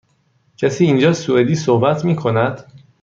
کسی 0.57 0.85
اینجا 0.85 1.13
سوئدی 1.13 1.55
صحبت 1.55 2.05
می 2.05 2.15
کند؟ 2.15 2.73